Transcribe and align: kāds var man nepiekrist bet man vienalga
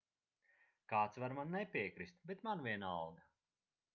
kāds 0.93 1.19
var 1.25 1.35
man 1.41 1.53
nepiekrist 1.57 2.25
bet 2.31 2.43
man 2.49 2.65
vienalga 2.69 3.29